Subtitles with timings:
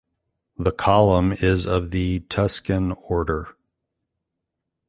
[0.57, 3.55] The column is of the Tuscan order.